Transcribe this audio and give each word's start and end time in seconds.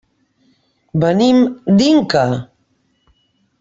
Venim 1.03 1.43
d'Inca. 1.79 2.27